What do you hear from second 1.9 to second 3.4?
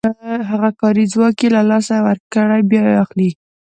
یې ورکړی بیا اخلي